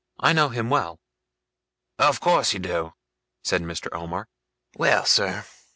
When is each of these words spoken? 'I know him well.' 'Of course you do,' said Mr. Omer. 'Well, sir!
'I 0.19 0.33
know 0.33 0.49
him 0.49 0.71
well.' 0.71 0.99
'Of 1.99 2.19
course 2.21 2.53
you 2.53 2.59
do,' 2.59 2.95
said 3.43 3.61
Mr. 3.61 3.87
Omer. 3.95 4.29
'Well, 4.75 5.05
sir! 5.05 5.45